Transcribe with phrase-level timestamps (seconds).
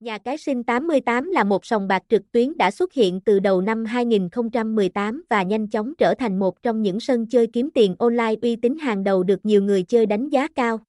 [0.00, 3.60] Nhà cái sinh 88 là một sòng bạc trực tuyến đã xuất hiện từ đầu
[3.60, 8.34] năm 2018 và nhanh chóng trở thành một trong những sân chơi kiếm tiền online
[8.42, 10.80] uy tín hàng đầu được nhiều người chơi đánh giá cao.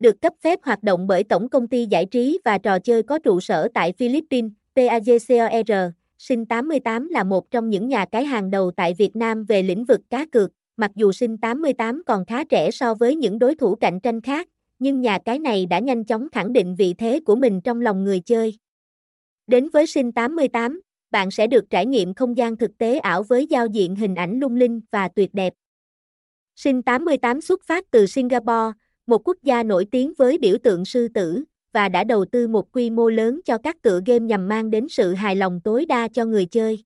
[0.00, 3.18] Được cấp phép hoạt động bởi Tổng công ty giải trí và trò chơi có
[3.18, 8.70] trụ sở tại Philippines, PAGCOR, Sinh 88 là một trong những nhà cái hàng đầu
[8.70, 12.70] tại Việt Nam về lĩnh vực cá cược, mặc dù Sinh 88 còn khá trẻ
[12.70, 14.48] so với những đối thủ cạnh tranh khác,
[14.78, 18.04] nhưng nhà cái này đã nhanh chóng khẳng định vị thế của mình trong lòng
[18.04, 18.58] người chơi.
[19.46, 23.46] Đến với Sinh 88, bạn sẽ được trải nghiệm không gian thực tế ảo với
[23.46, 25.54] giao diện hình ảnh lung linh và tuyệt đẹp.
[26.56, 28.72] Sinh 88 xuất phát từ Singapore,
[29.06, 32.72] một quốc gia nổi tiếng với biểu tượng sư tử, và đã đầu tư một
[32.72, 36.08] quy mô lớn cho các tựa game nhằm mang đến sự hài lòng tối đa
[36.08, 36.84] cho người chơi.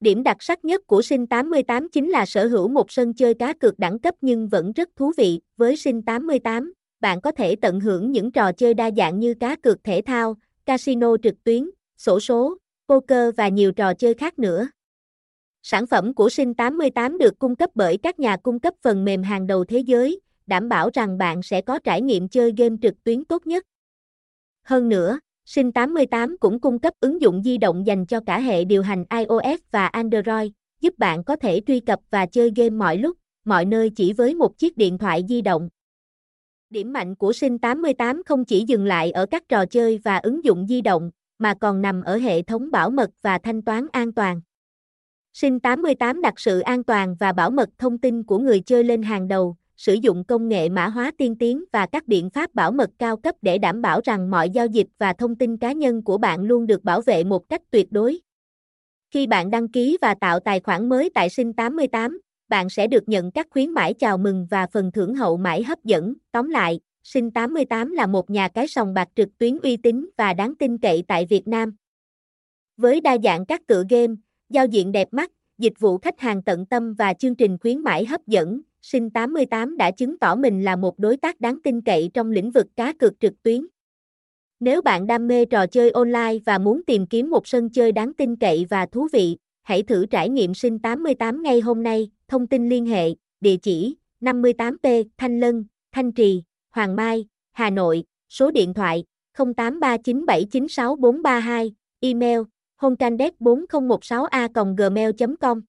[0.00, 3.52] Điểm đặc sắc nhất của Sinh 88 chính là sở hữu một sân chơi cá
[3.52, 5.40] cược đẳng cấp nhưng vẫn rất thú vị.
[5.56, 6.72] Với Sinh 88,
[7.04, 10.36] bạn có thể tận hưởng những trò chơi đa dạng như cá cược thể thao,
[10.66, 12.56] casino trực tuyến, sổ số,
[12.88, 14.68] poker và nhiều trò chơi khác nữa.
[15.62, 19.22] Sản phẩm của Sinh 88 được cung cấp bởi các nhà cung cấp phần mềm
[19.22, 23.04] hàng đầu thế giới, đảm bảo rằng bạn sẽ có trải nghiệm chơi game trực
[23.04, 23.64] tuyến tốt nhất.
[24.62, 28.64] Hơn nữa, Sinh 88 cũng cung cấp ứng dụng di động dành cho cả hệ
[28.64, 32.96] điều hành iOS và Android, giúp bạn có thể truy cập và chơi game mọi
[32.96, 35.68] lúc, mọi nơi chỉ với một chiếc điện thoại di động.
[36.74, 40.44] Điểm mạnh của Sinh 88 không chỉ dừng lại ở các trò chơi và ứng
[40.44, 44.12] dụng di động, mà còn nằm ở hệ thống bảo mật và thanh toán an
[44.12, 44.40] toàn.
[45.32, 49.02] Sinh 88 đặt sự an toàn và bảo mật thông tin của người chơi lên
[49.02, 52.72] hàng đầu, sử dụng công nghệ mã hóa tiên tiến và các biện pháp bảo
[52.72, 56.02] mật cao cấp để đảm bảo rằng mọi giao dịch và thông tin cá nhân
[56.02, 58.20] của bạn luôn được bảo vệ một cách tuyệt đối.
[59.10, 62.20] Khi bạn đăng ký và tạo tài khoản mới tại Sinh 88,
[62.54, 65.84] bạn sẽ được nhận các khuyến mãi chào mừng và phần thưởng hậu mãi hấp
[65.84, 66.14] dẫn.
[66.32, 70.34] Tóm lại, Sinh 88 là một nhà cái sòng bạc trực tuyến uy tín và
[70.34, 71.76] đáng tin cậy tại Việt Nam.
[72.76, 74.14] Với đa dạng các tựa game,
[74.50, 78.04] giao diện đẹp mắt, dịch vụ khách hàng tận tâm và chương trình khuyến mãi
[78.04, 82.10] hấp dẫn, Sinh 88 đã chứng tỏ mình là một đối tác đáng tin cậy
[82.14, 83.66] trong lĩnh vực cá cược trực tuyến.
[84.60, 88.14] Nếu bạn đam mê trò chơi online và muốn tìm kiếm một sân chơi đáng
[88.14, 92.10] tin cậy và thú vị, hãy thử trải nghiệm Sinh 88 ngay hôm nay.
[92.34, 98.04] Thông tin liên hệ, địa chỉ 58P Thanh Lân, Thanh Trì, Hoàng Mai, Hà Nội,
[98.28, 99.04] số điện thoại
[99.36, 102.40] 0839796432, email
[102.80, 105.60] honcandet4016 a gmail.com